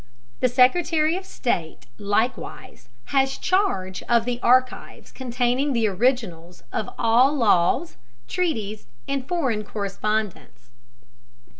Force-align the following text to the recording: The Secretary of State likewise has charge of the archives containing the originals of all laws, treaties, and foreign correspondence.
The 0.39 0.49
Secretary 0.49 1.15
of 1.15 1.27
State 1.27 1.85
likewise 1.99 2.89
has 3.13 3.37
charge 3.37 4.01
of 4.09 4.25
the 4.25 4.39
archives 4.41 5.11
containing 5.11 5.73
the 5.73 5.87
originals 5.89 6.63
of 6.73 6.89
all 6.97 7.35
laws, 7.35 7.97
treaties, 8.27 8.87
and 9.07 9.27
foreign 9.27 9.63
correspondence. 9.63 10.71